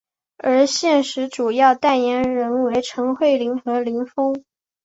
[0.39, 4.43] 而现时主要代言人为陈慧琳和林峰。